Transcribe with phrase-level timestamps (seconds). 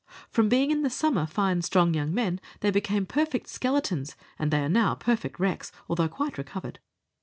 [0.31, 4.61] From being in the summer fine strong young men they became perfect skeletons, and they
[4.63, 6.79] are now perfect wrecks, although quite recovered.